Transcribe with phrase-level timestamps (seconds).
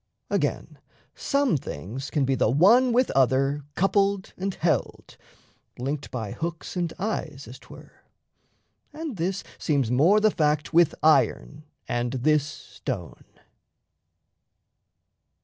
[0.31, 0.79] Again,
[1.13, 5.15] some things Can be the one with other coupled and held,
[5.77, 8.03] Linked by hooks and eyes, as 'twere;
[8.91, 13.25] and this Seems more the fact with iron and this stone.